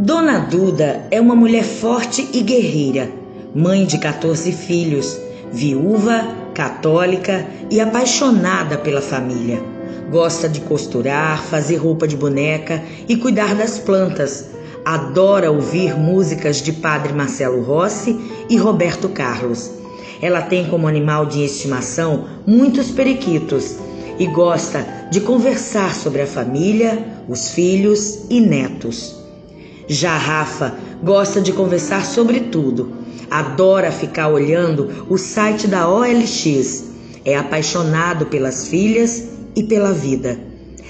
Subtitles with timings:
[0.00, 3.10] Dona Duda é uma mulher forte e guerreira,
[3.52, 5.18] mãe de 14 filhos,
[5.52, 6.24] viúva,
[6.54, 9.60] católica e apaixonada pela família.
[10.08, 14.50] Gosta de costurar, fazer roupa de boneca e cuidar das plantas.
[14.84, 18.16] Adora ouvir músicas de Padre Marcelo Rossi
[18.48, 19.68] e Roberto Carlos.
[20.22, 23.74] Ela tem como animal de estimação muitos periquitos
[24.16, 29.17] e gosta de conversar sobre a família, os filhos e netos.
[29.88, 32.92] Já Rafa gosta de conversar sobre tudo.
[33.30, 36.84] Adora ficar olhando o site da OLX.
[37.24, 40.38] É apaixonado pelas filhas e pela vida.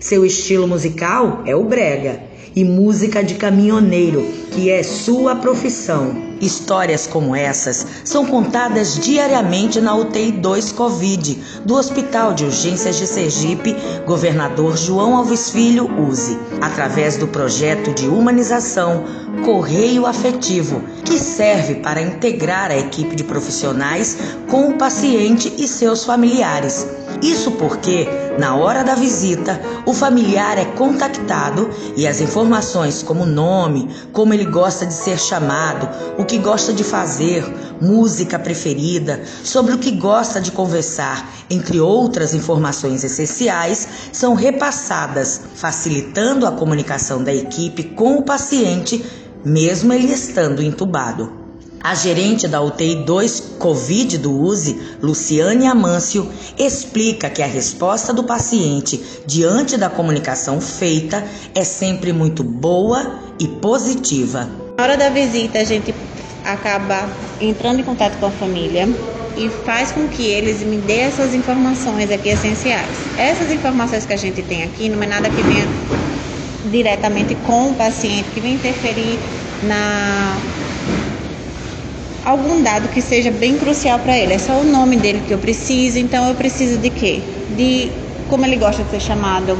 [0.00, 2.20] Seu estilo musical é o brega
[2.56, 6.29] e música de caminhoneiro, que é sua profissão.
[6.40, 13.06] Histórias como essas são contadas diariamente na UTI 2 Covid do Hospital de Urgências de
[13.06, 13.76] Sergipe,
[14.06, 19.04] governador João Alves Filho use, através do projeto de humanização
[19.44, 24.16] Correio Afetivo, que serve para integrar a equipe de profissionais
[24.48, 26.99] com o paciente e seus familiares.
[27.22, 28.08] Isso porque,
[28.38, 34.46] na hora da visita, o familiar é contactado e as informações como nome, como ele
[34.46, 37.44] gosta de ser chamado, o que gosta de fazer,
[37.80, 46.46] música preferida, sobre o que gosta de conversar, entre outras informações essenciais, são repassadas, facilitando
[46.46, 49.04] a comunicação da equipe com o paciente,
[49.44, 51.39] mesmo ele estando entubado.
[51.82, 58.22] A gerente da UTI 2 Covid do USE, Luciane Amâncio, explica que a resposta do
[58.22, 64.46] paciente diante da comunicação feita é sempre muito boa e positiva.
[64.76, 65.94] Na hora da visita, a gente
[66.44, 67.08] acaba
[67.40, 68.86] entrando em contato com a família
[69.38, 72.94] e faz com que eles me dêem essas informações aqui essenciais.
[73.16, 75.66] Essas informações que a gente tem aqui não é nada que venha
[76.70, 79.18] diretamente com o paciente, que venha interferir
[79.62, 80.36] na
[82.30, 84.32] algum dado que seja bem crucial para ele.
[84.32, 85.98] É só o nome dele que eu preciso.
[85.98, 87.20] Então eu preciso de quê?
[87.50, 87.90] De
[88.28, 89.58] como ele gosta de ser chamado,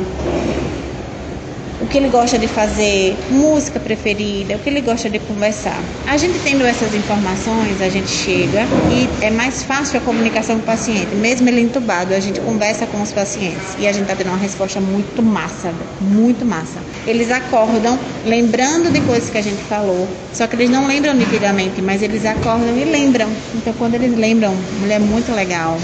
[1.90, 5.78] que ele gosta de fazer, música preferida, o que ele gosta de conversar.
[6.06, 10.62] A gente tendo essas informações, a gente chega e é mais fácil a comunicação com
[10.62, 11.14] o paciente.
[11.16, 14.38] Mesmo ele entubado, a gente conversa com os pacientes e a gente está tendo uma
[14.38, 16.78] resposta muito massa, muito massa.
[17.06, 21.82] Eles acordam lembrando de coisas que a gente falou, só que eles não lembram nitidamente,
[21.82, 23.28] mas eles acordam e lembram.
[23.54, 25.76] Então, quando eles lembram, mulher muito legal,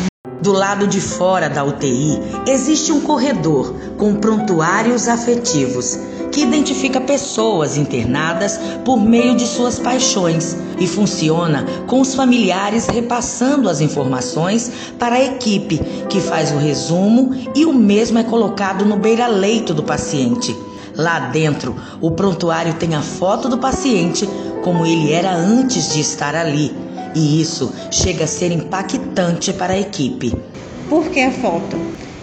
[0.46, 5.98] do lado de fora da UTI existe um corredor com prontuários afetivos
[6.30, 13.68] que identifica pessoas internadas por meio de suas paixões e funciona com os familiares repassando
[13.68, 18.96] as informações para a equipe que faz o resumo e o mesmo é colocado no
[18.96, 20.56] beira-leito do paciente.
[20.94, 24.28] Lá dentro, o prontuário tem a foto do paciente
[24.62, 26.85] como ele era antes de estar ali
[27.16, 30.34] e isso chega a ser impactante para a equipe.
[30.86, 31.76] Por que a foto?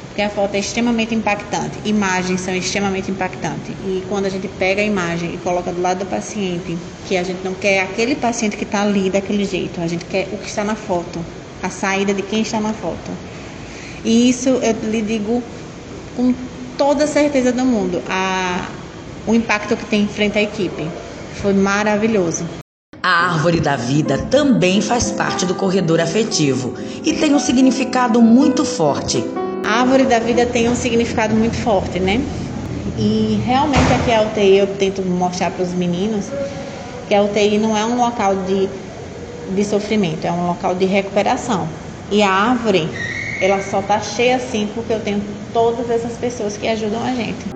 [0.07, 3.71] Porque a foto é extremamente impactante, imagens são extremamente impactantes.
[3.83, 6.77] E quando a gente pega a imagem e coloca do lado do paciente,
[7.07, 10.27] que a gente não quer aquele paciente que está ali daquele jeito, a gente quer
[10.31, 11.19] o que está na foto,
[11.63, 13.11] a saída de quem está na foto.
[14.05, 15.41] E isso eu lhe digo
[16.15, 16.31] com
[16.77, 18.69] toda a certeza do mundo, a,
[19.25, 20.87] o impacto que tem em frente à equipe.
[21.41, 22.62] Foi maravilhoso.
[23.05, 28.63] A árvore da vida também faz parte do corredor afetivo e tem um significado muito
[28.63, 29.21] forte.
[29.61, 32.21] A árvore da vida tem um significado muito forte, né?
[32.97, 36.27] E realmente aqui a UTI eu tento mostrar para os meninos
[37.05, 38.69] que a UTI não é um local de,
[39.53, 41.67] de sofrimento, é um local de recuperação.
[42.09, 42.87] E a árvore,
[43.41, 45.21] ela só tá cheia assim porque eu tenho
[45.51, 47.52] todas essas pessoas que ajudam a gente.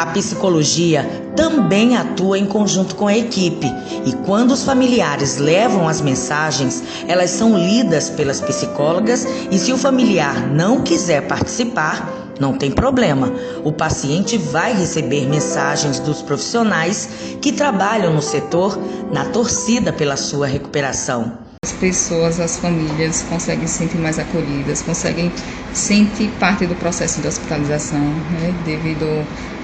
[0.00, 1.04] A psicologia
[1.36, 3.66] também atua em conjunto com a equipe
[4.06, 9.76] e quando os familiares levam as mensagens, elas são lidas pelas psicólogas e se o
[9.76, 13.30] familiar não quiser participar, não tem problema.
[13.62, 18.78] O paciente vai receber mensagens dos profissionais que trabalham no setor
[19.12, 21.49] na torcida pela sua recuperação.
[21.62, 25.30] As pessoas, as famílias conseguem se sentir mais acolhidas, conseguem
[25.74, 29.04] sentir parte do processo de hospitalização, né, devido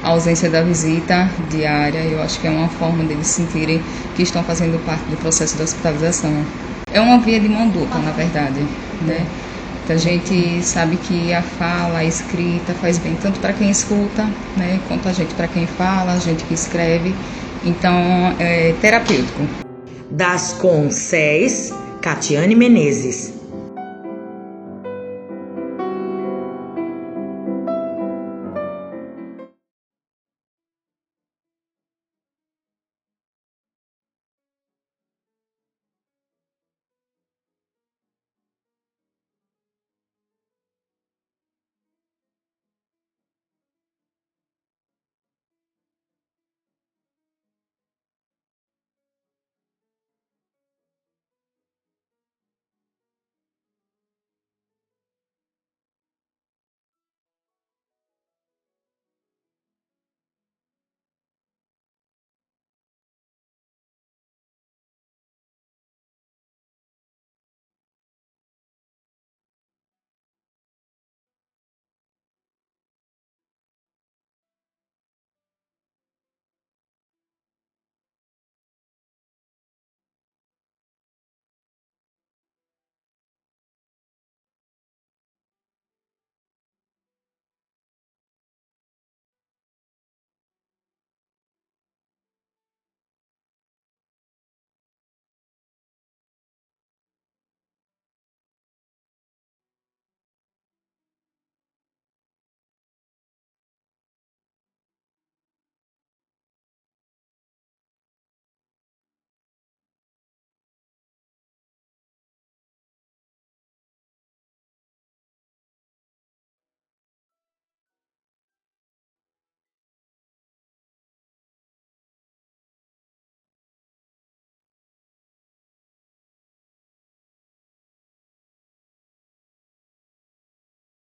[0.02, 2.00] à ausência da visita diária.
[2.00, 3.82] Eu acho que é uma forma deles sentirem
[4.14, 6.44] que estão fazendo parte do processo de hospitalização.
[6.92, 8.60] É uma via de mão dupla, na verdade,
[9.00, 9.26] né?
[9.88, 14.80] A gente sabe que a fala, a escrita faz bem tanto para quem escuta, né,
[14.86, 17.14] quanto a gente para quem fala, a gente que escreve.
[17.64, 19.48] Então, é terapêutico.
[20.10, 21.72] Das Conceias
[22.06, 23.35] Catiane Menezes.